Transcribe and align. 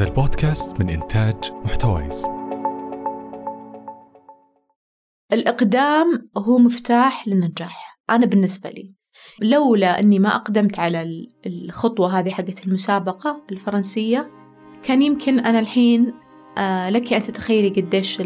هذا 0.00 0.08
البودكاست 0.08 0.80
من 0.80 0.88
إنتاج 0.88 1.36
محتويس. 1.64 2.26
الإقدام 5.32 6.28
هو 6.36 6.58
مفتاح 6.58 7.28
للنجاح. 7.28 8.00
أنا 8.10 8.26
بالنسبة 8.26 8.70
لي 8.70 8.94
لولا 9.40 10.00
أني 10.00 10.18
ما 10.18 10.36
أقدمت 10.36 10.78
على 10.78 11.26
الخطوة 11.46 12.18
هذه 12.18 12.30
حقت 12.30 12.66
المسابقة 12.66 13.42
الفرنسية 13.50 14.30
كان 14.82 15.02
يمكن 15.02 15.40
أنا 15.40 15.58
الحين 15.58 16.14
آه 16.58 16.90
لك 16.90 17.12
أن 17.12 17.22
تتخيلي 17.22 17.68
قديش 17.68 18.22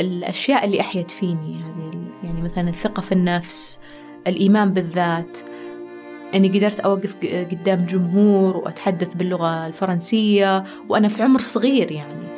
الأشياء 0.00 0.64
اللي 0.64 0.80
أحيت 0.80 1.10
فيني 1.10 1.62
هذه 1.62 2.10
يعني 2.24 2.42
مثلا 2.42 2.68
الثقة 2.68 3.00
في 3.00 3.12
النفس 3.12 3.80
الإيمان 4.26 4.72
بالذات 4.72 5.38
أني 6.34 6.48
قدرت 6.48 6.80
أوقف 6.80 7.14
قدام 7.24 7.86
جمهور 7.86 8.56
وأتحدث 8.56 9.14
باللغة 9.14 9.66
الفرنسية 9.66 10.64
وأنا 10.88 11.08
في 11.08 11.22
عمر 11.22 11.40
صغير 11.40 11.92
يعني. 11.92 12.28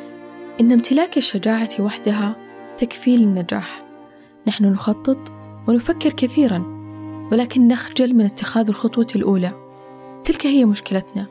إن 0.61 0.71
امتلاك 0.71 1.17
الشجاعة 1.17 1.69
وحدها 1.79 2.35
تكفي 2.77 3.17
للنجاح 3.17 3.83
نحن 4.47 4.65
نخطط 4.65 5.31
ونفكر 5.67 6.13
كثيرا 6.13 6.81
ولكن 7.31 7.67
نخجل 7.67 8.13
من 8.13 8.25
اتخاذ 8.25 8.67
الخطوة 8.67 9.07
الأولى. 9.15 9.51
تلك 10.23 10.47
هي 10.47 10.65
مشكلتنا. 10.65 11.27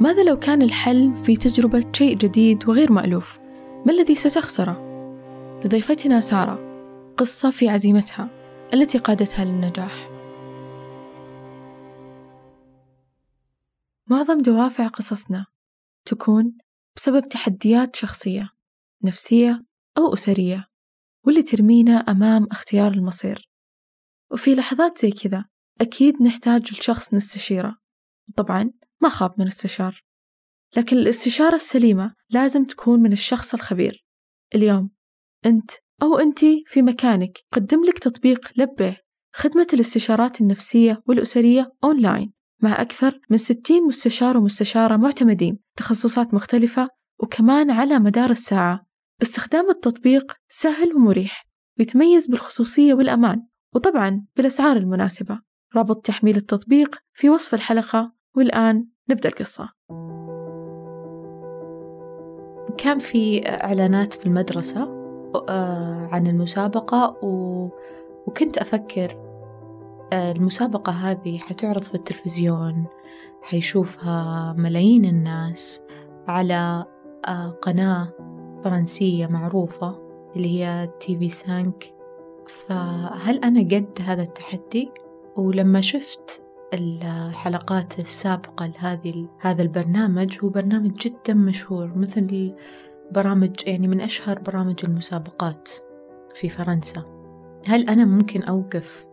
ماذا 0.00 0.22
لو 0.22 0.38
كان 0.38 0.62
الحل 0.62 1.12
في 1.24 1.36
تجربة 1.36 1.84
شيء 1.92 2.16
جديد 2.16 2.68
وغير 2.68 2.92
مألوف؟ 2.92 3.40
ما 3.86 3.92
الذي 3.92 4.14
ستخسره؟ 4.14 4.82
لضيفتنا 5.64 6.20
سارة 6.20 6.58
قصة 7.16 7.50
في 7.50 7.68
عزيمتها 7.68 8.28
التي 8.74 8.98
قادتها 8.98 9.44
للنجاح. 9.44 10.11
معظم 14.12 14.38
دوافع 14.38 14.88
قصصنا 14.88 15.46
تكون 16.06 16.58
بسبب 16.96 17.28
تحديات 17.28 17.96
شخصية 17.96 18.50
نفسية 19.04 19.64
أو 19.98 20.12
أسرية 20.12 20.66
واللي 21.26 21.42
ترمينا 21.42 21.92
أمام 21.92 22.46
اختيار 22.50 22.92
المصير. 22.92 23.50
وفي 24.32 24.54
لحظات 24.54 24.98
زي 24.98 25.10
كذا 25.10 25.44
أكيد 25.80 26.22
نحتاج 26.22 26.72
لشخص 26.72 27.14
نستشيره. 27.14 27.76
طبعا 28.36 28.70
ما 29.02 29.08
خاب 29.08 29.34
من 29.38 29.46
استشار. 29.46 30.04
لكن 30.76 30.96
الاستشارة 30.96 31.54
السليمة 31.54 32.14
لازم 32.30 32.64
تكون 32.64 33.00
من 33.00 33.12
الشخص 33.12 33.54
الخبير. 33.54 34.04
اليوم 34.54 34.90
أنت 35.46 35.70
أو 36.02 36.18
أنتي 36.18 36.64
في 36.66 36.82
مكانك 36.82 37.38
قدم 37.52 37.84
لك 37.84 37.98
تطبيق 37.98 38.52
لبه 38.56 38.96
خدمة 39.34 39.66
الاستشارات 39.72 40.40
النفسية 40.40 41.02
والأسرية 41.08 41.72
أونلاين. 41.84 42.41
مع 42.62 42.82
أكثر 42.82 43.20
من 43.30 43.38
60 43.38 43.86
مستشار 43.86 44.36
ومستشارة 44.36 44.96
معتمدين 44.96 45.58
تخصصات 45.76 46.34
مختلفة 46.34 46.88
وكمان 47.18 47.70
على 47.70 47.98
مدار 47.98 48.30
الساعة. 48.30 48.86
استخدام 49.22 49.70
التطبيق 49.70 50.32
سهل 50.48 50.94
ومريح 50.94 51.46
ويتميز 51.78 52.26
بالخصوصية 52.26 52.94
والأمان 52.94 53.46
وطبعا 53.74 54.24
بالأسعار 54.36 54.76
المناسبة. 54.76 55.40
رابط 55.76 56.06
تحميل 56.06 56.36
التطبيق 56.36 56.96
في 57.12 57.30
وصف 57.30 57.54
الحلقة 57.54 58.12
والآن 58.36 58.88
نبدأ 59.10 59.28
القصة. 59.28 59.68
كان 62.78 62.98
في 62.98 63.48
إعلانات 63.48 64.12
في 64.12 64.26
المدرسة 64.26 64.82
آه، 65.48 66.08
عن 66.12 66.26
المسابقة 66.26 67.24
و... 67.24 67.68
وكنت 68.26 68.58
أفكر 68.58 69.31
المسابقة 70.12 70.92
هذه 70.92 71.38
حتعرض 71.38 71.84
في 71.84 71.94
التلفزيون 71.94 72.86
حيشوفها 73.42 74.52
ملايين 74.58 75.04
الناس 75.04 75.82
على 76.28 76.84
آه، 77.26 77.48
قناة 77.62 78.12
فرنسية 78.64 79.26
معروفة 79.26 80.02
اللي 80.36 80.48
هي 80.48 80.90
تي 81.00 81.18
في 81.18 81.28
سانك 81.28 81.94
فهل 82.46 83.38
أنا 83.44 83.60
قد 83.60 83.98
هذا 84.04 84.22
التحدي؟ 84.22 84.90
ولما 85.36 85.80
شفت 85.80 86.42
الحلقات 86.74 87.98
السابقة 87.98 88.66
لهذه 88.66 89.28
هذا 89.40 89.62
البرنامج 89.62 90.38
هو 90.44 90.48
برنامج 90.48 90.92
جدا 90.92 91.34
مشهور 91.34 91.98
مثل 91.98 92.54
برامج 93.10 93.50
يعني 93.66 93.88
من 93.88 94.00
أشهر 94.00 94.38
برامج 94.38 94.80
المسابقات 94.84 95.70
في 96.34 96.48
فرنسا 96.48 97.04
هل 97.66 97.88
أنا 97.88 98.04
ممكن 98.04 98.42
أوقف 98.42 99.06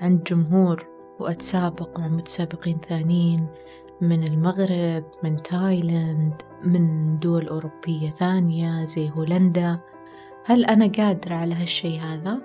عند 0.00 0.22
جمهور 0.22 0.86
وأتسابق 1.20 1.98
مع 1.98 2.08
متسابقين 2.08 2.78
ثانيين 2.88 3.46
من 4.00 4.22
المغرب 4.22 5.04
من 5.22 5.36
تايلاند 5.36 6.42
من 6.64 7.18
دول 7.18 7.48
أوروبية 7.48 8.10
ثانية 8.10 8.84
زي 8.84 9.10
هولندا. 9.10 9.80
هل 10.44 10.64
أنا 10.64 10.86
قادرة 10.86 11.34
على 11.34 11.54
هالشي 11.54 11.98
هذا؟ 11.98 12.38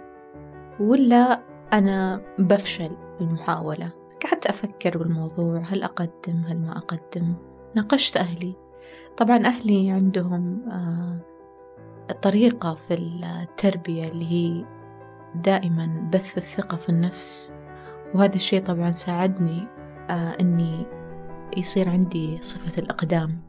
ولا 0.79 1.41
أنا 1.73 2.21
بفشل 2.39 2.91
بالمحاولة؟ 3.19 3.91
قعدت 4.23 4.45
أفكر 4.45 4.97
بالموضوع 4.97 5.61
هل 5.65 5.83
أقدم 5.83 6.43
هل 6.47 6.57
ما 6.57 6.77
أقدم؟ 6.77 7.33
ناقشت 7.75 8.17
أهلي. 8.17 8.53
طبعا 9.17 9.45
أهلي 9.45 9.91
عندهم 9.91 10.69
آه، 10.71 11.19
طريقة 12.21 12.73
في 12.73 12.93
التربية 12.93 14.07
اللي 14.07 14.25
هي 14.25 14.65
دائما 15.35 16.09
بث 16.13 16.37
الثقة 16.37 16.77
في 16.77 16.89
النفس. 16.89 17.53
وهذا 18.15 18.35
الشيء 18.35 18.63
طبعا 18.63 18.91
ساعدني 18.91 19.67
آه، 20.09 20.37
أني 20.41 20.85
يصير 21.57 21.89
عندي 21.89 22.37
صفة 22.41 22.81
الإقدام. 22.81 23.41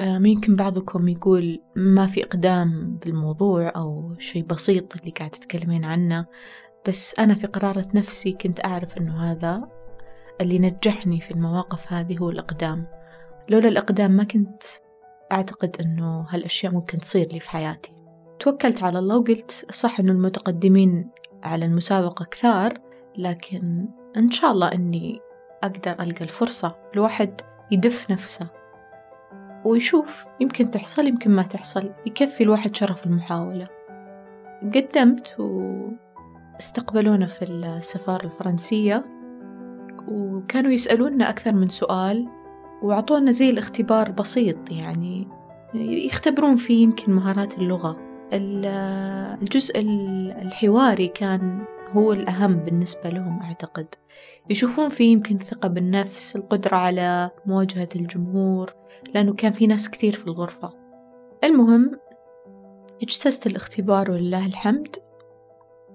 آه، 0.00 0.20
يمكن 0.24 0.56
بعضكم 0.56 1.08
يقول 1.08 1.60
ما 1.76 2.06
في 2.06 2.24
إقدام 2.24 2.96
بالموضوع 2.96 3.72
أو 3.76 4.14
شيء 4.18 4.44
بسيط 4.44 4.96
اللي 4.96 5.10
قاعد 5.10 5.30
تتكلمين 5.30 5.84
عنه 5.84 6.26
بس 6.88 7.18
أنا 7.18 7.34
في 7.34 7.46
قرارة 7.46 7.86
نفسي 7.94 8.32
كنت 8.32 8.64
أعرف 8.64 8.98
أنه 8.98 9.32
هذا 9.32 9.68
اللي 10.40 10.58
نجحني 10.58 11.20
في 11.20 11.30
المواقف 11.30 11.92
هذه 11.92 12.18
هو 12.18 12.30
الإقدام. 12.30 12.86
لولا 13.48 13.68
الإقدام 13.68 14.10
ما 14.10 14.24
كنت 14.24 14.62
أعتقد 15.32 15.76
أنه 15.80 16.26
هالأشياء 16.28 16.72
ممكن 16.72 16.98
تصير 16.98 17.26
لي 17.32 17.40
في 17.40 17.50
حياتي. 17.50 17.99
توكلت 18.40 18.82
على 18.82 18.98
الله 18.98 19.16
وقلت 19.18 19.66
صح 19.70 20.00
أنه 20.00 20.12
المتقدمين 20.12 21.10
على 21.42 21.64
المسابقة 21.64 22.24
كثار 22.24 22.72
لكن 23.18 23.88
إن 24.16 24.30
شاء 24.30 24.52
الله 24.52 24.68
أني 24.68 25.20
أقدر 25.62 25.92
ألقى 25.92 26.24
الفرصة. 26.24 26.76
الواحد 26.94 27.40
يدف 27.70 28.10
نفسه 28.10 28.46
ويشوف 29.64 30.24
يمكن 30.40 30.70
تحصل 30.70 31.06
يمكن 31.06 31.30
ما 31.30 31.42
تحصل 31.42 31.90
يكفي 32.06 32.42
الواحد 32.42 32.76
شرف 32.76 33.06
المحاولة. 33.06 33.68
قدمت 34.62 35.36
واستقبلونا 35.40 37.26
في 37.26 37.44
السفارة 37.44 38.24
الفرنسية 38.24 39.04
وكانوا 40.08 40.70
يسألوننا 40.70 41.30
أكثر 41.30 41.54
من 41.54 41.68
سؤال 41.68 42.28
وعطونا 42.82 43.30
زي 43.30 43.50
الاختبار 43.50 44.10
بسيط 44.10 44.70
يعني 44.70 45.28
يختبرون 45.74 46.56
فيه 46.56 46.82
يمكن 46.82 47.12
مهارات 47.12 47.58
اللغة. 47.58 48.09
الجزء 48.32 49.80
الحواري 50.42 51.08
كان 51.08 51.64
هو 51.92 52.12
الأهم 52.12 52.56
بالنسبة 52.56 53.10
لهم 53.10 53.42
أعتقد. 53.42 53.86
يشوفون 54.50 54.88
فيه 54.88 55.12
يمكن 55.12 55.38
ثقة 55.38 55.68
بالنفس 55.68 56.36
القدرة 56.36 56.76
على 56.76 57.30
مواجهة 57.46 57.88
الجمهور 57.96 58.74
لأنه 59.14 59.34
كان 59.34 59.52
في 59.52 59.66
ناس 59.66 59.90
كثير 59.90 60.12
في 60.12 60.26
الغرفة. 60.26 60.72
المهم 61.44 61.98
اجتزت 63.02 63.46
الاختبار 63.46 64.10
ولله 64.10 64.46
الحمد. 64.46 64.96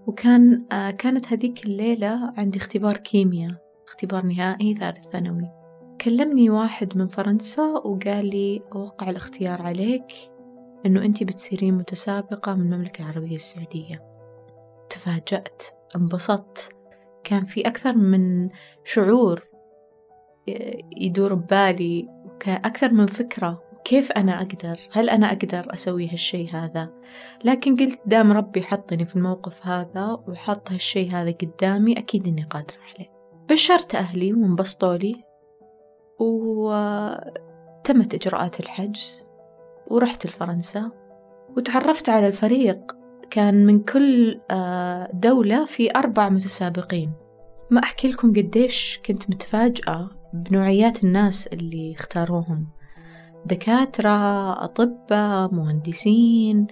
وكان 0.07 0.65
آه 0.71 0.91
كانت 0.91 1.33
هذيك 1.33 1.65
الليلة 1.65 2.33
عندي 2.37 2.59
اختبار 2.59 2.97
كيمياء 2.97 3.51
اختبار 3.87 4.25
نهائي 4.25 4.75
ثالث 4.75 5.07
ثانوي. 5.07 5.49
كلمني 6.01 6.49
واحد 6.49 6.97
من 6.97 7.07
فرنسا 7.07 7.63
وقال 7.63 8.29
لي 8.29 8.61
أوقع 8.75 9.09
الاختيار 9.09 9.61
عليك. 9.61 10.34
إنه 10.85 11.05
أنتي 11.05 11.25
بتصيرين 11.25 11.73
متسابقة 11.73 12.55
من 12.55 12.61
المملكة 12.61 13.01
العربية 13.01 13.35
السعودية. 13.35 14.03
تفاجأت 14.89 15.63
انبسطت. 15.95 16.69
كان 17.23 17.45
في 17.45 17.61
أكثر 17.61 17.95
من 17.97 18.49
شعور 18.83 19.43
يدور 20.97 21.33
ببالي 21.33 22.07
وكان 22.25 22.55
أكثر 22.55 22.93
من 22.93 23.05
فكرة 23.05 23.63
كيف 23.85 24.11
أنا 24.11 24.37
أقدر؟ 24.37 24.79
هل 24.91 25.09
أنا 25.09 25.27
أقدر 25.27 25.73
أسوي 25.73 26.09
هالشي 26.09 26.47
هذا؟ 26.47 26.93
لكن 27.43 27.75
قلت 27.75 27.99
دام 28.05 28.31
ربي 28.31 28.63
حطني 28.63 29.05
في 29.05 29.15
الموقف 29.15 29.67
هذا 29.67 30.23
وحط 30.27 30.71
هالشي 30.71 31.09
هذا 31.09 31.31
قدامي 31.31 31.99
أكيد 31.99 32.27
إني 32.27 32.43
قادرة 32.43 32.77
عليه. 32.95 33.11
بشرت 33.49 33.95
أهلي 33.95 34.33
وانبسطوا 34.33 34.97
لي 34.97 35.23
وتمت 36.19 38.13
إجراءات 38.13 38.59
الحجز. 38.59 39.24
ورحت 39.91 40.25
لفرنسا 40.27 40.91
وتعرفت 41.57 42.09
على 42.09 42.27
الفريق. 42.27 42.95
كان 43.29 43.65
من 43.65 43.79
كل 43.79 44.39
آه، 44.51 45.11
دولة 45.13 45.65
في 45.65 45.95
أربع 45.95 46.29
متسابقين. 46.29 47.13
ما 47.71 47.83
أحكي 47.83 48.07
لكم 48.07 48.29
قديش 48.29 48.99
كنت 49.05 49.29
متفاجئة 49.29 50.09
بنوعيات 50.33 51.03
الناس 51.03 51.47
اللي 51.47 51.93
اختاروهم. 51.93 52.67
دكاترة 53.45 54.53
أطباء 54.63 55.53
مهندسين 55.53 56.67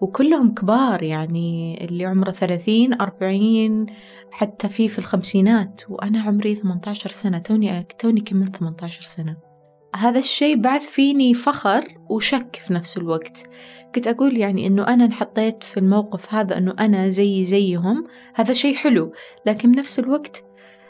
وكلهم 0.00 0.54
كبار 0.54 1.02
يعني 1.02 1.84
اللي 1.84 2.04
عمره 2.04 2.30
ثلاثين 2.30 3.00
أربعين 3.00 3.86
حتى 4.30 4.68
في 4.68 4.88
في 4.88 4.98
الخمسينات. 4.98 5.82
وأنا 5.88 6.22
عمري 6.22 6.54
18 6.54 7.10
سنة 7.10 7.38
توني 7.38 7.82
توني 7.98 8.20
كملت 8.20 8.56
18 8.56 9.02
سنة. 9.02 9.49
هذا 9.96 10.18
الشيء 10.18 10.56
بعث 10.56 10.86
فيني 10.86 11.34
فخر 11.34 11.84
وشك 12.08 12.60
في 12.66 12.72
نفس 12.72 12.96
الوقت. 12.96 13.46
كنت 13.94 14.08
أقول 14.08 14.36
يعني 14.36 14.66
إنه 14.66 14.86
أنا 14.88 15.04
انحطيت 15.04 15.62
في 15.62 15.76
الموقف 15.76 16.34
هذا 16.34 16.58
إنه 16.58 16.74
أنا 16.80 17.08
زي 17.08 17.44
زيهم 17.44 18.06
هذا 18.34 18.52
شيء 18.52 18.74
حلو 18.74 19.12
لكن 19.46 19.72
بنفس 19.72 19.98
الوقت 19.98 20.44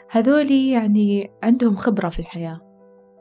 هذولي 0.09 0.69
يعني 0.71 1.31
عندهم 1.43 1.75
خبرة 1.75 2.09
في 2.09 2.19
الحياة 2.19 2.61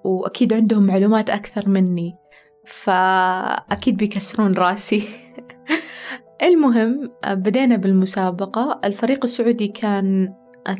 وأكيد 0.04 0.52
عندهم 0.52 0.86
معلومات 0.86 1.30
أكثر 1.30 1.68
مني 1.68 2.16
فأكيد 2.66 3.96
بيكسرون 3.96 4.54
رأسي. 4.54 5.02
المهم 6.42 7.08
بدينا 7.26 7.76
بالمسابقة. 7.76 8.80
الفريق 8.84 9.24
السعودي 9.24 9.68
كان 9.68 10.34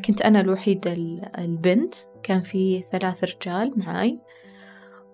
كنت 0.05 0.21
أنا 0.21 0.41
الوحيدة 0.41 0.93
البنت 1.37 1.95
كان 2.23 2.41
في 2.41 2.83
ثلاث 2.91 3.23
رجال 3.23 3.73
معاي. 3.75 4.19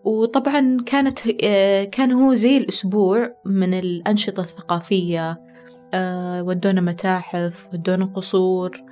وطبعا 0.07 0.77
كانت 0.85 1.19
كان 1.91 2.11
هو 2.11 2.33
زي 2.33 2.57
الأسبوع 2.57 3.35
من 3.45 3.73
الأنشطة 3.73 4.41
الثقافية 4.41 5.41
ودونا 6.41 6.81
متاحف 6.81 7.69
ودونا 7.73 8.05
قصور 8.05 8.83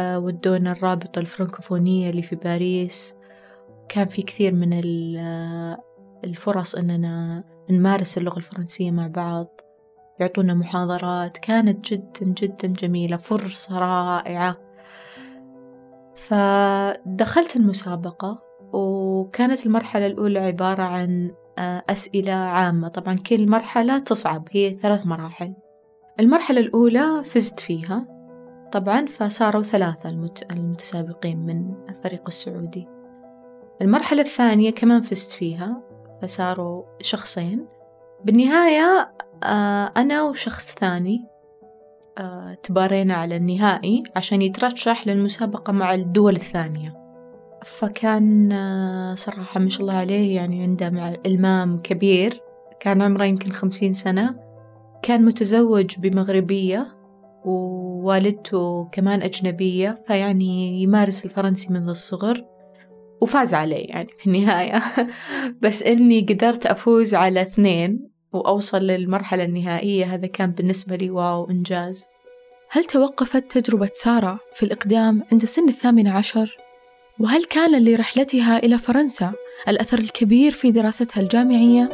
ودونا 0.00 0.72
الرابطة 0.72 1.18
الفرنكوفونية 1.18 2.10
اللي 2.10 2.22
في 2.22 2.36
باريس. 2.36 3.14
كان 3.88 4.08
في 4.08 4.22
كثير 4.22 4.54
من 4.54 4.80
الفرص 6.24 6.74
أننا 6.74 7.44
نمارس 7.70 8.18
اللغة 8.18 8.36
الفرنسية 8.36 8.90
مع 8.90 9.06
بعض 9.06 9.60
يعطونا 10.20 10.54
محاضرات. 10.54 11.38
كانت 11.38 11.92
جدا 11.92 12.34
جدا 12.40 12.68
جميلة 12.68 13.16
فرصة 13.16 13.78
رائعة. 13.78 14.56
فدخلت 16.16 17.56
المسابقة. 17.56 18.47
وكانت 18.72 19.66
المرحلة 19.66 20.06
الأولى 20.06 20.38
عبارة 20.38 20.82
عن 20.82 21.30
أسئلة 21.90 22.32
عامة. 22.32 22.88
طبعا 22.88 23.14
كل 23.14 23.48
مرحلة 23.48 23.98
تصعب 23.98 24.48
هي 24.50 24.74
ثلاث 24.74 25.06
مراحل. 25.06 25.54
المرحلة 26.20 26.60
الأولى 26.60 27.24
فزت 27.24 27.60
فيها. 27.60 28.06
طبعا 28.72 29.06
فصاروا 29.06 29.62
ثلاثة 29.62 30.08
المتسابقين 30.50 31.38
من 31.38 31.74
الفريق 31.88 32.22
السعودي. 32.26 32.88
المرحلة 33.82 34.20
الثانية 34.22 34.70
كمان 34.70 35.00
فزت 35.00 35.32
فيها 35.32 35.82
فصاروا 36.22 36.82
شخصين. 37.00 37.66
بالنهاية 38.24 39.12
أنا 39.96 40.22
وشخص 40.22 40.74
ثاني 40.74 41.24
تبارينا 42.62 43.14
على 43.14 43.36
النهائي 43.36 44.02
عشان 44.16 44.42
يترشح 44.42 45.06
للمسابقة 45.06 45.72
مع 45.72 45.94
الدول 45.94 46.36
الثانية. 46.36 46.97
فكان 47.68 49.14
صراحة 49.16 49.60
ما 49.60 49.68
شاء 49.68 49.80
الله 49.80 49.94
عليه 49.94 50.36
يعني 50.36 50.62
عنده 50.62 51.20
إلمام 51.26 51.82
كبير. 51.82 52.40
كان 52.80 53.02
عمره 53.02 53.24
يمكن 53.24 53.50
خمسين 53.50 53.92
سنة. 53.92 54.34
كان 55.02 55.24
متزوج 55.24 55.98
بمغربية 55.98 56.96
ووالدته 57.44 58.88
كمان 58.92 59.22
أجنبية 59.22 60.04
فيعني 60.06 60.82
يمارس 60.82 61.24
الفرنسي 61.24 61.72
منذ 61.72 61.88
الصغر 61.88 62.44
وفاز 63.20 63.54
علي 63.54 63.80
يعني 63.80 64.08
في 64.18 64.26
النهاية. 64.26 64.82
بس 65.62 65.82
إني 65.82 66.20
قدرت 66.20 66.66
أفوز 66.66 67.14
على 67.14 67.42
اثنين 67.42 68.10
وأوصل 68.32 68.78
للمرحلة 68.78 69.44
النهائية. 69.44 70.14
هذا 70.14 70.26
كان 70.26 70.50
بالنسبة 70.50 70.96
لي 70.96 71.10
واو 71.10 71.50
إنجاز. 71.50 72.06
هل 72.70 72.84
توقفت 72.84 73.58
تجربة 73.58 73.90
سارة 73.92 74.40
في 74.54 74.62
الإقدام 74.62 75.22
عند 75.32 75.44
سن 75.44 75.68
الثامنة 75.68 76.12
عشر؟ 76.12 76.67
وهل 77.18 77.44
كان 77.44 77.84
لرحلتها 77.84 78.58
إلى 78.58 78.78
فرنسا 78.78 79.32
الأثر 79.68 79.98
الكبير 79.98 80.52
في 80.52 80.70
دراستها 80.70 81.22
الجامعية؟ 81.22 81.88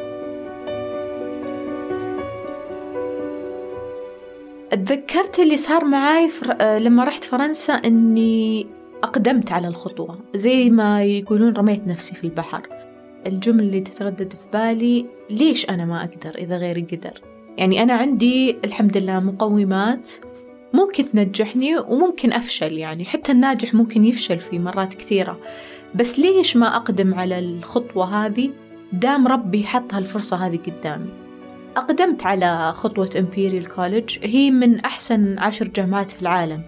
أتذكرت 4.72 5.38
اللي 5.38 5.56
صار 5.56 5.84
معاي 5.84 6.28
فر... 6.28 6.78
لما 6.78 7.04
رحت 7.04 7.24
فرنسا 7.24 7.72
إني 7.72 8.66
أقدمت 9.02 9.52
على 9.52 9.68
الخطوة 9.68 10.18
زي 10.34 10.70
ما 10.70 11.04
يقولون 11.04 11.52
رميت 11.52 11.86
نفسي 11.86 12.14
في 12.14 12.24
البحر 12.24 12.68
الجمل 13.26 13.64
اللي 13.64 13.80
تتردد 13.80 14.32
في 14.32 14.46
بالي 14.52 15.06
ليش 15.30 15.70
أنا 15.70 15.84
ما 15.84 16.04
أقدر 16.04 16.38
إذا 16.38 16.56
غيري 16.56 16.82
قدر 16.82 17.20
يعني 17.58 17.82
أنا 17.82 17.94
عندي 17.94 18.56
الحمد 18.64 18.96
لله 18.96 19.20
مقومات 19.20 20.10
ممكن 20.74 21.12
تنجحني 21.12 21.78
وممكن 21.78 22.32
أفشل 22.32 22.72
يعني. 22.72 23.04
حتى 23.04 23.32
الناجح 23.32 23.74
ممكن 23.74 24.04
يفشل 24.04 24.38
في 24.38 24.58
مرات 24.58 24.94
كثيرة. 24.94 25.38
بس 25.94 26.18
ليش 26.18 26.56
ما 26.56 26.76
أقدم 26.76 27.14
على 27.14 27.38
الخطوة 27.38 28.26
هذه؟ 28.26 28.50
دام 28.92 29.28
ربي 29.28 29.64
حط 29.64 29.94
هالفرصة 29.94 30.36
هذه 30.36 30.58
قدامي. 30.66 31.10
أقدمت 31.76 32.26
على 32.26 32.72
خطوة 32.74 33.10
Imperial 33.18 33.68
College 33.68 34.18
هي 34.22 34.50
من 34.50 34.80
أحسن 34.80 35.38
عشر 35.38 35.68
جامعات 35.68 36.10
في 36.10 36.22
العالم. 36.22 36.62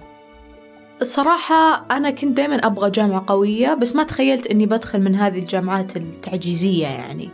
الصراحة 1.00 1.86
أنا 1.90 2.10
كنت 2.10 2.36
دايما 2.36 2.56
أبغى 2.56 2.90
جامعة 2.90 3.24
قوية 3.26 3.74
بس 3.74 3.96
ما 3.96 4.02
تخيلت 4.02 4.46
إني 4.46 4.66
بدخل 4.66 5.00
من 5.00 5.14
هذه 5.14 5.38
الجامعات 5.38 5.96
التعجيزية 5.96 6.86
يعني. 6.86 7.30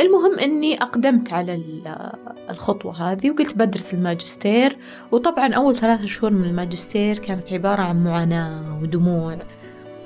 المهم 0.00 0.38
إني 0.38 0.82
أقدمت 0.82 1.32
على 1.32 1.62
الخطوة 2.50 3.12
هذه 3.12 3.30
وقلت 3.30 3.54
بدرس 3.56 3.94
الماجستير. 3.94 4.76
وطبعا 5.12 5.54
أول 5.54 5.76
ثلاثة 5.76 6.06
شهور 6.06 6.32
من 6.32 6.44
الماجستير 6.44 7.18
كانت 7.18 7.52
عبارة 7.52 7.82
عن 7.82 8.04
معاناة 8.04 8.78
ودموع 8.82 9.38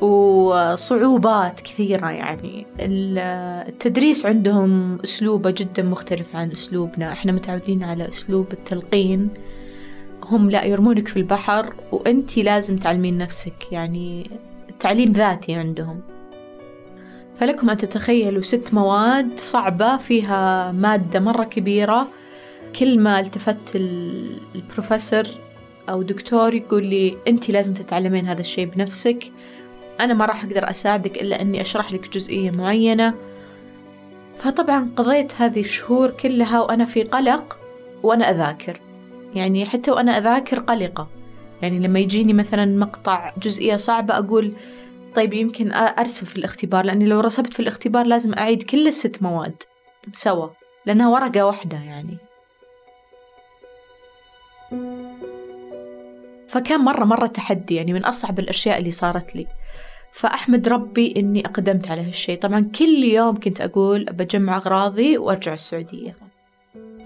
وصعوبات 0.00 1.60
كثيرة 1.60 2.10
يعني. 2.10 2.66
التدريس 2.80 4.26
عندهم 4.26 4.98
أسلوبه 5.04 5.50
جدا 5.50 5.82
مختلف 5.82 6.36
عن 6.36 6.50
أسلوبنا. 6.50 7.12
إحنا 7.12 7.32
متعودين 7.32 7.82
على 7.82 8.08
أسلوب 8.08 8.52
التلقين. 8.52 9.28
هم 10.24 10.50
لا 10.50 10.64
يرمونك 10.64 11.08
في 11.08 11.16
البحر 11.16 11.74
وأنتي 11.92 12.42
لازم 12.42 12.76
تعلمين 12.76 13.18
نفسك. 13.18 13.72
يعني 13.72 14.30
تعليم 14.78 15.12
ذاتي 15.12 15.54
عندهم. 15.54 16.00
فلكم 17.40 17.70
أن 17.70 17.76
تتخيلوا 17.76 18.42
ست 18.42 18.74
مواد 18.74 19.38
صعبة 19.38 19.96
فيها 19.96 20.72
مادة 20.72 21.20
مرة 21.20 21.44
كبيرة. 21.44 22.08
كل 22.78 22.98
ما 22.98 23.20
التفت 23.20 23.76
البروفيسور 24.54 25.24
أو 25.88 26.02
دكتور 26.02 26.54
يقول 26.54 26.86
لي 26.86 27.16
أنت 27.28 27.50
لازم 27.50 27.74
تتعلمين 27.74 28.26
هذا 28.26 28.40
الشيء 28.40 28.64
بنفسك. 28.66 29.32
أنا 30.00 30.14
ما 30.14 30.24
راح 30.24 30.44
أقدر 30.44 30.70
أساعدك 30.70 31.22
إلا 31.22 31.40
أني 31.40 31.60
أشرح 31.60 31.92
لك 31.92 32.10
جزئية 32.12 32.50
معينة. 32.50 33.14
فطبعا 34.36 34.90
قضيت 34.96 35.32
هذه 35.40 35.60
الشهور 35.60 36.10
كلها 36.10 36.60
وأنا 36.60 36.84
في 36.84 37.02
قلق 37.02 37.58
وأنا 38.02 38.30
أذاكر. 38.30 38.80
يعني 39.34 39.66
حتى 39.66 39.90
وأنا 39.90 40.18
أذاكر 40.18 40.60
قلقة. 40.60 41.08
يعني 41.62 41.78
لما 41.78 41.98
يجيني 41.98 42.32
مثلا 42.32 42.66
مقطع 42.66 43.32
جزئية 43.42 43.76
صعبة 43.76 44.18
أقول 44.18 44.52
طيب 45.14 45.34
يمكن 45.34 45.72
أرسب 45.72 46.26
في 46.26 46.36
الاختبار 46.36 46.84
لأني 46.84 47.06
لو 47.06 47.20
رسبت 47.20 47.54
في 47.54 47.60
الاختبار 47.60 48.06
لازم 48.06 48.34
أعيد 48.34 48.62
كل 48.62 48.86
الست 48.86 49.22
مواد 49.22 49.62
سوا 50.12 50.48
لأنها 50.86 51.08
ورقة 51.08 51.46
واحدة 51.46 51.78
يعني. 51.78 52.16
فكان 56.48 56.80
مرة 56.80 57.04
مرة 57.04 57.26
تحدي 57.26 57.74
يعني 57.74 57.92
من 57.92 58.04
أصعب 58.04 58.38
الأشياء 58.38 58.78
اللي 58.78 58.90
صارت 58.90 59.36
لي. 59.36 59.46
فأحمد 60.12 60.68
ربي 60.68 61.14
إني 61.16 61.46
أقدمت 61.46 61.90
على 61.90 62.00
هالشيء. 62.00 62.38
طبعا 62.38 62.70
كل 62.78 63.04
يوم 63.04 63.40
كنت 63.40 63.60
أقول 63.60 64.04
بجمع 64.04 64.56
أغراضي 64.56 65.18
وأرجع 65.18 65.54
السعودية. 65.54 66.16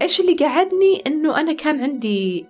إيش 0.01 0.19
اللي 0.19 0.33
قعدني؟ 0.35 1.03
إنه 1.07 1.39
أنا 1.39 1.53
كان 1.53 1.83
عندي 1.83 2.45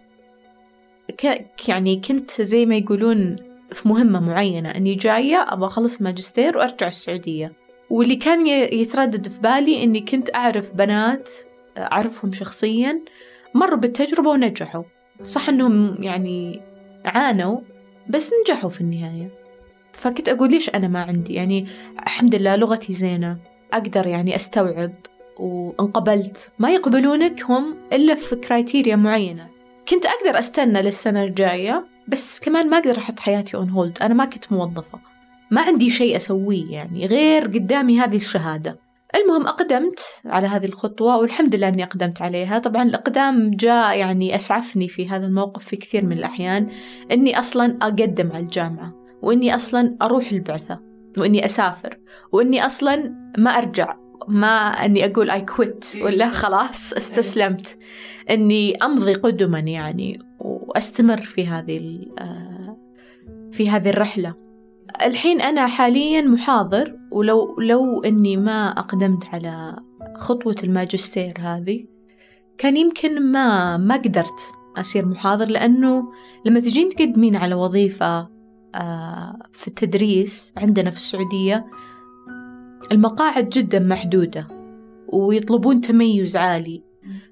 ك... 1.17 1.45
يعني 1.69 2.01
كنت 2.07 2.41
زي 2.41 2.65
ما 2.65 2.75
يقولون 2.75 3.35
في 3.75 3.87
مهمة 3.87 4.19
معينة 4.19 4.69
إني 4.69 4.95
جاية 4.95 5.45
أبغى 5.49 5.67
أخلص 5.67 6.01
ماجستير 6.01 6.57
وأرجع 6.57 6.87
السعودية. 6.87 7.53
واللي 7.89 8.15
كان 8.15 8.47
يتردد 8.47 9.27
في 9.27 9.41
بالي 9.41 9.83
إني 9.83 10.01
كنت 10.01 10.35
أعرف 10.35 10.71
بنات 10.73 11.29
أعرفهم 11.77 12.31
شخصيا 12.31 13.01
مروا 13.53 13.77
بالتجربة 13.77 14.29
ونجحوا. 14.29 14.83
صح 15.23 15.49
إنهم 15.49 16.03
يعني 16.03 16.61
عانوا 17.05 17.59
بس 18.09 18.31
نجحوا 18.41 18.69
في 18.69 18.81
النهاية. 18.81 19.29
فكنت 19.93 20.29
أقول 20.29 20.49
ليش 20.51 20.69
أنا 20.69 20.87
ما 20.87 21.01
عندي؟ 21.01 21.33
يعني 21.33 21.67
الحمد 22.03 22.35
لله 22.35 22.55
لغتي 22.55 22.93
زينة 22.93 23.37
أقدر 23.73 24.07
يعني 24.07 24.35
أستوعب 24.35 24.93
وانقبلت. 25.39 26.49
ما 26.59 26.69
يقبلونك 26.69 27.43
هم 27.43 27.77
إلا 27.93 28.15
في 28.15 28.35
كرايتيريا 28.35 28.95
معينة. 28.95 29.47
كنت 29.87 30.05
أقدر 30.05 30.39
أستنى 30.39 30.81
للسنة 30.81 31.23
الجاية 31.23 31.94
بس 32.07 32.39
كمان 32.39 32.69
ما 32.69 32.77
أقدر 32.77 32.97
أحط 32.97 33.19
حياتي 33.19 33.57
أون 33.57 33.69
هولد 33.69 33.97
أنا 34.01 34.13
ما 34.13 34.25
كنت 34.25 34.51
موظفة. 34.51 34.99
ما 35.51 35.61
عندي 35.61 35.89
شيء 35.89 36.15
أسويه 36.15 36.71
يعني 36.71 37.05
غير 37.05 37.43
قدامي 37.43 37.99
هذه 37.99 38.15
الشهادة. 38.15 38.79
المهم 39.15 39.47
أقدمت 39.47 39.99
على 40.25 40.47
هذه 40.47 40.65
الخطوة 40.65 41.17
والحمد 41.17 41.55
لله 41.55 41.67
أني 41.67 41.83
أقدمت 41.83 42.21
عليها. 42.21 42.59
طبعا 42.59 42.83
الإقدام 42.83 43.51
جاء 43.51 43.97
يعني 43.97 44.35
أسعفني 44.35 44.87
في 44.87 45.09
هذا 45.09 45.25
الموقف 45.25 45.65
في 45.65 45.75
كثير 45.75 46.05
من 46.05 46.17
الأحيان 46.17 46.69
أني 47.11 47.39
أصلا 47.39 47.77
أقدم 47.81 48.31
على 48.31 48.43
الجامعة 48.43 48.93
وإني 49.21 49.55
أصلا 49.55 49.97
أروح 50.01 50.31
البعثة 50.31 50.79
وإني 51.17 51.45
أسافر 51.45 51.97
وإني 52.31 52.65
أصلا 52.65 53.13
ما 53.37 53.51
أرجع 53.51 53.95
ما 54.27 54.67
أني 54.67 55.05
أقول 55.05 55.31
I 55.31 55.43
quit 55.51 56.01
ولا 56.01 56.29
خلاص 56.29 56.93
استسلمت. 56.93 57.77
أني 58.29 58.75
أمضي 58.75 59.13
قدما 59.13 59.59
يعني. 59.59 60.19
وأستمر 60.67 61.21
في 61.21 61.47
هذه 61.47 62.05
آه، 62.19 62.77
في 63.51 63.69
هذه 63.69 63.89
الرحلة. 63.89 64.35
الحين 65.01 65.41
أنا 65.41 65.67
حاليا 65.67 66.21
محاضر 66.21 66.97
ولو 67.11 67.59
لو 67.59 68.03
إني 68.03 68.37
ما 68.37 68.69
أقدمت 68.69 69.25
على 69.27 69.75
خطوة 70.15 70.55
الماجستير 70.63 71.33
هذه 71.39 71.85
كان 72.57 72.77
يمكن 72.77 73.31
ما 73.31 73.77
ما 73.77 73.95
قدرت 73.95 74.39
أصير 74.77 75.05
محاضر 75.05 75.49
لأنه 75.49 76.03
لما 76.45 76.59
تجين 76.59 76.89
تقدمين 76.89 77.35
على 77.35 77.55
وظيفة 77.55 78.29
آه، 78.75 79.39
في 79.53 79.67
التدريس 79.67 80.53
عندنا 80.57 80.89
في 80.89 80.97
السعودية 80.97 81.65
المقاعد 82.91 83.49
جدا 83.49 83.79
محدودة 83.79 84.47
ويطلبون 85.07 85.81
تميز 85.81 86.37
عالي. 86.37 86.83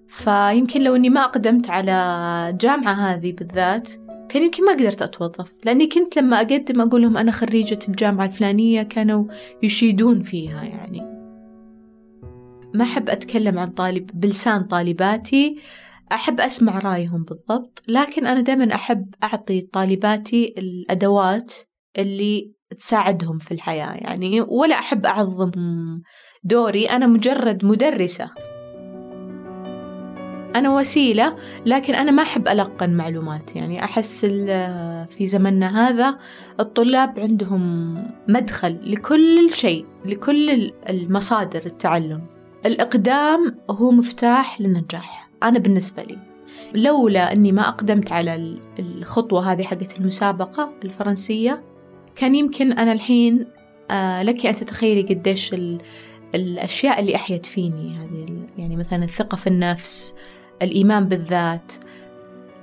فيمكن 0.07 0.81
لو 0.81 0.95
إني 0.95 1.09
ما 1.09 1.23
أقدمت 1.23 1.69
على 1.69 2.57
جامعة 2.61 2.93
هذه 2.93 3.31
بالذات 3.31 3.91
كان 4.29 4.43
يمكن 4.43 4.65
ما 4.65 4.71
قدرت 4.71 5.01
أتوظف. 5.01 5.53
لأني 5.63 5.87
كنت 5.87 6.17
لما 6.17 6.37
أقدم 6.37 6.81
أقول 6.81 7.01
لهم 7.01 7.17
أنا 7.17 7.31
خريجة 7.31 7.79
الجامعة 7.89 8.25
الفلانية 8.25 8.83
كانوا 8.83 9.25
يشيدون 9.63 10.23
فيها 10.23 10.63
يعني. 10.63 11.01
ما 12.73 12.83
أحب 12.83 13.09
أتكلم 13.09 13.59
عن 13.59 13.69
طالب 13.69 14.09
بلسان 14.13 14.63
طالباتي. 14.63 15.59
أحب 16.11 16.39
أسمع 16.39 16.79
رأيهم 16.79 17.23
بالضبط 17.23 17.81
لكن 17.87 18.27
أنا 18.27 18.41
دائما 18.41 18.75
أحب 18.75 19.15
أعطي 19.23 19.61
طالباتي 19.61 20.53
الأدوات 20.57 21.53
اللي 21.97 22.51
تساعدهم 22.79 23.37
في 23.37 23.51
الحياة 23.51 23.93
يعني 23.93 24.41
ولا 24.41 24.79
أحب 24.79 25.05
أعظم 25.05 25.51
دوري 26.43 26.85
أنا 26.85 27.07
مجرد 27.07 27.65
مدرسة. 27.65 28.31
أنا 30.55 30.75
وسيلة 30.75 31.35
لكن 31.65 31.95
أنا 31.95 32.11
ما 32.11 32.23
أحب 32.23 32.47
ألقن 32.47 32.89
معلومات. 32.89 33.55
يعني 33.55 33.83
أحس 33.83 34.25
في 35.09 35.25
زمننا 35.25 35.89
هذا 35.89 36.17
الطلاب 36.59 37.19
عندهم 37.19 37.95
مدخل 38.27 38.79
لكل 38.91 39.49
شيء 39.53 39.85
لكل 40.05 40.73
المصادر 40.89 41.65
التعلم. 41.65 42.21
الإقدام 42.65 43.55
هو 43.69 43.91
مفتاح 43.91 44.61
للنجاح. 44.61 45.29
أنا 45.43 45.59
بالنسبة 45.59 46.03
لي 46.03 46.17
لولا 46.75 47.33
أني 47.33 47.51
ما 47.51 47.69
أقدمت 47.69 48.11
على 48.11 48.59
الخطوة 48.79 49.51
هذه 49.51 49.63
حقت 49.63 49.97
المسابقة 49.97 50.73
الفرنسية 50.83 51.63
كان 52.15 52.35
يمكن 52.35 52.73
أنا 52.73 52.91
الحين 52.91 53.47
آه 53.91 54.23
لك 54.23 54.45
أن 54.45 54.55
تتخيلي 54.55 55.01
قديش 55.01 55.55
الأشياء 56.35 56.99
اللي 56.99 57.15
أحيت 57.15 57.45
فيني. 57.45 57.97
هذه 57.97 58.47
يعني 58.57 58.75
مثلا 58.75 59.03
الثقة 59.03 59.35
في 59.35 59.47
النفس 59.47 60.15
الإيمان 60.61 61.05
بالذات. 61.05 61.73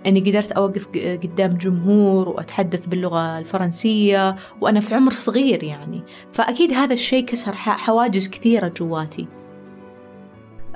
أني 0.07 0.21
قدرت 0.21 0.53
أوقف 0.53 0.87
قدام 0.97 1.57
جمهور 1.57 2.29
وأتحدث 2.29 2.87
باللغة 2.87 3.39
الفرنسية 3.39 4.37
وأنا 4.61 4.81
في 4.81 4.95
عمر 4.95 5.13
صغير 5.13 5.63
يعني. 5.63 6.03
فأكيد 6.33 6.73
هذا 6.73 6.95
الشيء 6.95 7.25
كسر 7.25 7.53
حواجز 7.55 8.29
كثيرة 8.29 8.69
جواتي. 8.69 9.29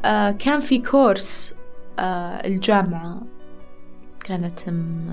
آه 0.04 0.30
كان 0.30 0.60
في 0.60 0.78
كورس 0.78 1.54
آه 1.98 2.46
الجامعة 2.46 3.22
كانت 4.24 4.60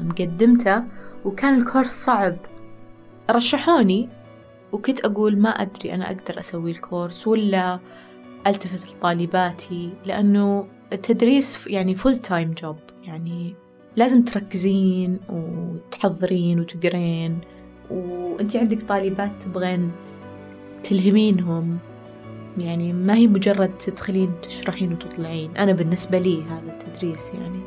مقدمته 0.03 0.83
وكان 1.25 1.61
الكورس 1.61 2.05
صعب. 2.05 2.37
رشحوني 3.31 4.09
وكنت 4.71 5.05
أقول 5.05 5.37
ما 5.37 5.49
أدري 5.49 5.93
أنا 5.93 6.07
أقدر 6.07 6.39
أسوي 6.39 6.71
ال 6.71 6.79
course 6.79 7.27
ولا 7.27 7.79
ألتفت 8.47 8.95
لطالباتي 8.95 9.93
لأنه 10.05 10.67
التدريس 10.93 11.67
يعني 11.67 11.95
full 11.95 12.17
time 12.17 12.51
job 12.51 12.77
يعني 13.03 13.55
لازم 13.95 14.23
تركزين 14.23 15.19
وتحضرين 15.29 16.59
وتقرين. 16.59 17.39
وانت 17.89 18.55
عندك 18.55 18.81
طالبات 18.81 19.31
تبغين 19.43 19.91
تلهمينهم. 20.83 21.77
يعني 22.57 22.93
ما 22.93 23.15
هي 23.15 23.27
مجرد 23.27 23.77
تدخلين 23.77 24.33
تشرحين 24.41 24.93
وتطلعين. 24.93 25.57
أنا 25.57 25.71
بالنسبة 25.71 26.19
لي 26.19 26.43
هذا 26.43 26.77
التدريس 26.79 27.31
يعني. 27.33 27.59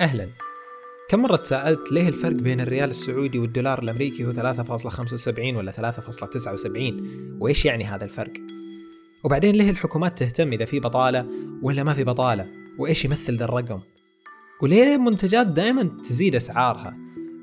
أهلا. 0.00 0.28
كم 1.08 1.22
مرة 1.22 1.36
تساءلت 1.36 1.92
ليه 1.92 2.08
الفرق 2.08 2.36
بين 2.36 2.60
الريال 2.60 2.90
السعودي 2.90 3.38
والدولار 3.38 3.82
الأمريكي 3.82 4.24
هو 4.24 4.32
3.75 4.32 5.38
ولا 5.38 5.72
3.79 5.72 6.76
وإيش 7.40 7.64
يعني 7.64 7.84
هذا 7.84 8.04
الفرق؟ 8.04 8.32
وبعدين 9.24 9.54
ليه 9.54 9.70
الحكومات 9.70 10.18
تهتم 10.18 10.52
إذا 10.52 10.64
في 10.64 10.80
بطالة 10.80 11.26
ولا 11.62 11.84
ما 11.84 11.94
في 11.94 12.04
بطالة 12.04 12.46
وإيش 12.78 13.04
يمثل 13.04 13.36
ذا 13.36 13.44
الرقم؟ 13.44 13.80
وليه 14.62 14.94
المنتجات 14.94 15.46
دائما 15.46 15.90
تزيد 16.04 16.34
أسعارها؟ 16.34 16.96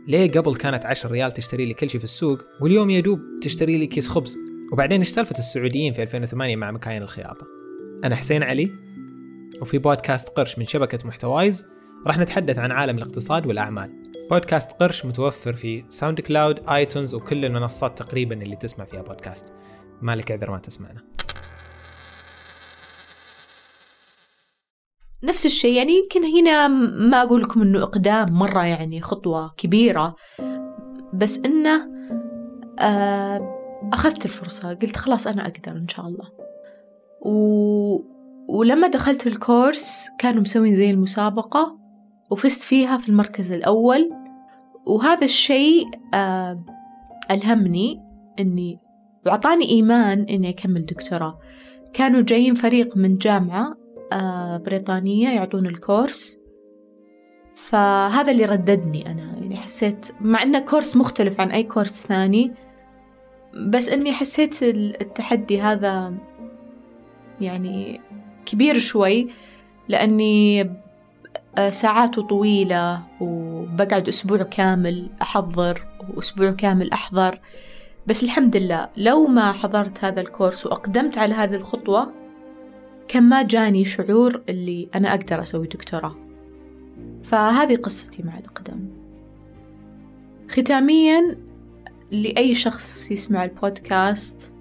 ليه 0.08 0.32
قبل 0.32 0.56
كانت 0.56 0.86
10 0.86 1.12
ريال 1.12 1.32
تشتري 1.32 1.66
لي 1.66 1.74
كل 1.74 1.90
شيء 1.90 2.00
في 2.00 2.04
السوق 2.04 2.40
واليوم 2.62 2.90
يا 2.90 3.00
دوب 3.00 3.20
تشتري 3.42 3.78
لي 3.78 3.88
كيس 3.88 4.08
خبز؟ 4.08 4.38
وبعدين 4.72 5.00
إيش 5.00 5.10
سالفة 5.10 5.40
السعوديين 5.40 5.94
في 5.94 6.04
2008 6.04 6.56
مع 6.56 6.72
مكاين 6.72 7.02
الخياطة؟ 7.02 7.48
أنا 8.04 8.16
حسين 8.16 8.44
علي 8.44 8.72
وفي 9.62 9.78
بودكاست 9.78 10.30
قرش 10.30 10.60
من 10.60 10.66
شبكة 10.66 11.08
محتوايز 11.08 11.73
راح 12.08 12.18
نتحدث 12.18 12.60
عن 12.60 12.72
عالم 12.72 12.98
الاقتصاد 12.98 13.46
والأعمال. 13.46 13.92
بودكاست 14.30 14.72
قرش 14.72 15.06
متوفر 15.06 15.54
في 15.54 15.86
SoundCloud 15.90 16.70
iTunes 16.70 17.16
وكل 17.16 17.46
المنصات 17.46 17.98
تقريبا 17.98 18.42
اللي 18.42 18.56
تسمع 18.56 18.86
فيها 18.86 19.02
بودكاست. 19.02 19.54
مالك 20.02 20.32
عذر 20.32 20.52
ما 20.52 20.58
تسمعنا. 20.58 21.02
نفس 25.24 25.46
الشيء 25.46 25.78
يعني 25.78 25.94
يمكن 25.94 26.26
هنا 26.26 26.68
ما 27.08 27.22
أقول 27.22 27.42
لكم 27.42 27.62
إنه 27.62 27.84
إقدام 27.84 28.34
مرة 28.34 28.66
يعني 28.66 29.02
خطوة 29.02 29.54
كبيرة 29.58 30.16
بس 31.14 31.40
إنه 31.46 31.94
آه، 32.80 33.60
أخذت 33.94 34.26
الفرصة 34.26 34.74
قلت 34.74 34.98
خلاص 34.98 35.28
أنا 35.28 35.48
أقدر 35.48 35.72
إن 35.72 35.88
شاء 35.88 36.08
الله. 36.08 36.32
و... 37.22 37.34
ولما 38.48 38.88
دخلت 38.88 39.28
الكورس 39.28 40.10
كانوا 40.20 40.42
مسوين 40.42 40.74
زي 40.74 40.90
المسابقة 40.92 41.83
وفزت 42.30 42.64
فيها 42.64 42.98
في 42.98 43.10
المركز 43.10 43.52
الأول. 43.54 44.10
وهذا 44.86 45.26
الشيء 45.26 45.86
آه، 46.14 46.64
ألهمني 47.32 48.02
إني 48.40 48.80
وعطاني 49.26 49.70
إيمان 49.70 50.24
إني 50.30 50.50
أكمل 50.50 50.86
دكتوراه. 50.86 51.40
كانوا 51.94 52.22
جايين 52.22 52.56
فريق 52.56 52.98
من 52.98 53.18
جامعة 53.18 53.78
آه، 54.14 54.58
بريطانية 54.58 55.30
يعطون 55.30 55.66
الكورس. 55.66 56.38
فهذا 57.56 58.32
اللي 58.32 58.46
رددني 58.46 59.12
أنا 59.12 59.24
يعني 59.24 59.58
حسيت 59.58 60.06
مع 60.22 60.44
إنه 60.44 60.60
كورس 60.60 60.96
مختلف 60.98 61.42
عن 61.42 61.52
أي 61.52 61.64
كورس 61.64 62.08
ثاني 62.08 62.52
بس 63.54 63.90
إني 63.90 64.12
حسيت 64.12 64.64
التحدي 64.64 65.62
هذا 65.62 66.14
يعني 67.42 68.02
كبير 68.46 68.80
شوي 68.80 69.28
لأني 69.88 70.72
ساعاته 71.70 72.22
طويلة 72.22 73.04
وبقعد 73.22 74.08
أسبوع 74.08 74.44
كامل 74.44 75.10
أحضر 75.22 75.86
وأسبوع 76.16 76.52
كامل 76.52 76.92
أحضر. 76.92 77.40
بس 78.08 78.24
الحمد 78.24 78.58
لله 78.58 78.90
لو 78.98 79.28
ما 79.28 79.52
حضرت 79.52 80.04
هذا 80.06 80.22
الكورس 80.22 80.66
وأقدمت 80.66 81.18
على 81.18 81.34
هذه 81.34 81.56
الخطوة 81.56 82.12
كان 83.08 83.24
ما 83.24 83.44
جاني 83.44 83.86
شعور 83.86 84.42
اللي 84.50 84.90
أنا 84.96 85.14
أقدر 85.14 85.42
أسوي 85.42 85.68
دكتوراه. 85.68 86.16
فهذه 87.24 87.76
قصتي 87.76 88.24
مع 88.24 88.38
الإقدام. 88.38 88.90
ختاميا 90.50 91.38
لأي 92.12 92.56
شخص 92.56 93.12
يسمع 93.12 93.44
البودكاست 93.44 94.54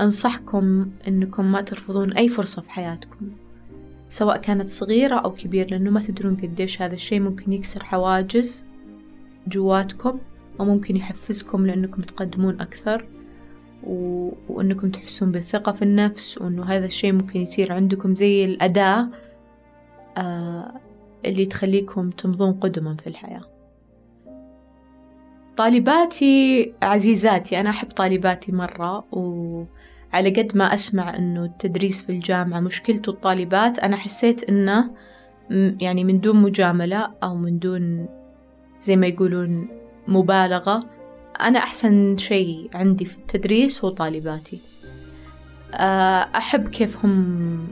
أنصحكم 0.00 0.90
أنكم 1.08 1.52
ما 1.52 1.60
ترفضون 1.60 2.12
أي 2.12 2.28
فرصة 2.28 2.62
في 2.62 2.70
حياتكم. 2.70 3.30
سواء 4.08 4.36
كانت 4.36 4.70
صغيرة 4.70 5.14
أو 5.14 5.32
كبيرة 5.32 5.66
لأنه 5.66 5.90
ما 5.90 6.00
تدرون 6.00 6.36
قديش 6.36 6.82
هذا 6.82 6.94
الشي 6.94 7.20
ممكن 7.20 7.52
يكسر 7.52 7.84
حواجز 7.84 8.66
جواتكم 9.46 10.18
أو 10.60 10.64
ممكن 10.64 10.96
يحفزكم 10.96 11.66
لأنكم 11.66 12.02
تقدمون 12.02 12.60
أكثر 12.60 13.08
و... 13.84 14.30
وأنكم 14.48 14.90
تحسون 14.90 15.32
بالثقة 15.32 15.72
في 15.72 15.82
النفس 15.82 16.38
وأنه 16.38 16.64
هذا 16.64 16.86
الشي 16.86 17.12
ممكن 17.12 17.40
يصير 17.40 17.72
عندكم 17.72 18.14
زي 18.14 18.44
الأداة 18.44 19.08
آه 20.16 20.80
اللي 21.24 21.46
تخليكم 21.46 22.10
تمضون 22.10 22.52
قدما 22.52 22.96
في 22.96 23.06
الحياة. 23.06 23.42
طالباتي 25.56 26.72
عزيزاتي 26.82 27.60
أنا 27.60 27.70
أحب 27.70 27.88
طالباتي 27.90 28.52
مرة 28.52 29.04
وعلى 30.16 30.30
قد 30.30 30.56
ما 30.56 30.74
أسمع 30.74 31.16
أنه 31.16 31.44
التدريس 31.44 32.02
في 32.02 32.12
الجامعة 32.12 32.60
مشكلته 32.60 33.10
الطالبات 33.10 33.78
أنا 33.78 33.96
حسيت 33.96 34.50
أنه 34.50 34.90
يعني 35.80 36.04
من 36.04 36.20
دون 36.20 36.36
مجاملة 36.36 37.10
أو 37.22 37.36
من 37.36 37.58
دون 37.58 38.08
زي 38.80 38.96
ما 38.96 39.06
يقولون 39.06 39.68
مبالغة 40.08 40.86
أنا 41.40 41.58
أحسن 41.58 42.16
شيء 42.16 42.70
عندي 42.74 43.04
في 43.04 43.16
التدريس 43.16 43.84
هو 43.84 43.90
طالباتي. 43.90 44.60
آه، 45.74 46.28
أحب 46.36 46.68
كيف 46.68 47.04
هم 47.04 47.68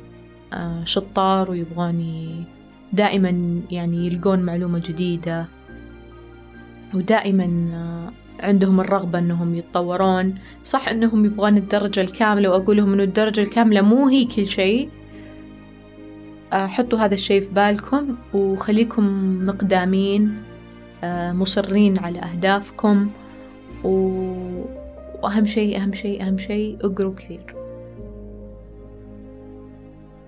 آه، 0.52 0.84
شطار 0.84 1.50
ويبغوني 1.50 2.44
دائما 2.92 3.60
يعني 3.70 4.06
يلقون 4.06 4.38
معلومة 4.38 4.78
جديدة 4.78 5.46
ودائما 6.94 7.68
آه، 7.74 8.23
عندهم 8.40 8.80
الرغبة 8.80 9.18
أنهم 9.18 9.54
يتطورون. 9.54 10.34
صح 10.64 10.88
أنهم 10.88 11.24
يبغون 11.24 11.56
الدرجة 11.56 12.00
الكاملة 12.00 12.48
وأقول 12.48 12.76
لهم 12.76 12.92
أنه 12.92 13.02
الدرجة 13.02 13.40
الكاملة 13.40 13.80
مو 13.80 14.08
هي 14.08 14.24
كل 14.24 14.46
شيء. 14.46 14.88
حطوا 16.52 16.98
هذا 16.98 17.14
الشيء 17.14 17.40
في 17.40 17.48
بالكم 17.48 18.16
وخليكم 18.34 19.04
مقدامين 19.46 20.42
مصرين 21.04 21.98
على 21.98 22.18
أهدافكم. 22.18 23.10
و... 23.84 23.90
وأهم 25.22 25.44
شيء 25.44 25.82
أهم 25.82 25.92
شيء 25.92 26.22
أهم 26.22 26.38
شيء 26.38 26.78
اقروا 26.80 27.14
كثير. 27.14 27.54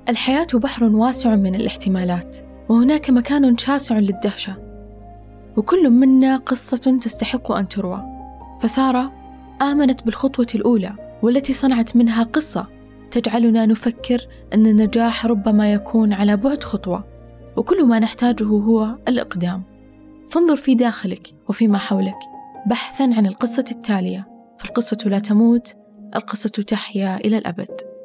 الحياة 0.08 0.46
بحر 0.54 0.84
واسع 0.84 1.36
من 1.36 1.54
الاحتمالات 1.54 2.36
وهناك 2.68 3.10
مكان 3.10 3.58
شاسع 3.58 3.98
للدهشة. 3.98 4.65
وكل 5.56 5.90
منا 5.90 6.36
قصة 6.36 6.98
تستحق 7.02 7.52
أن 7.52 7.68
تروى. 7.68 8.02
فسارة 8.60 9.12
آمنت 9.62 10.02
بالخطوة 10.02 10.46
الأولى 10.54 10.92
والتي 11.22 11.52
صنعت 11.52 11.96
منها 11.96 12.22
قصة 12.22 12.66
تجعلنا 13.10 13.66
نفكر 13.66 14.28
أن 14.54 14.66
النجاح 14.66 15.26
ربما 15.26 15.72
يكون 15.72 16.12
على 16.12 16.36
بعد 16.36 16.64
خطوة 16.64 17.04
وكل 17.56 17.84
ما 17.84 17.98
نحتاجه 17.98 18.44
هو 18.44 18.98
الإقدام. 19.08 19.62
فانظر 20.30 20.56
في 20.56 20.74
داخلك 20.74 21.34
وفيما 21.48 21.78
حولك 21.78 22.18
بحثا 22.66 23.02
عن 23.02 23.26
القصة 23.26 23.64
التالية. 23.70 24.28
فالقصة 24.58 24.98
لا 25.04 25.18
تموت 25.18 25.74
القصة 26.16 26.48
تحيا 26.48 27.16
إلى 27.16 27.38
الأبد. 27.38 27.95